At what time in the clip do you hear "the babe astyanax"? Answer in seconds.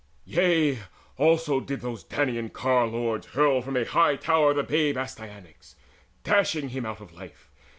4.51-5.75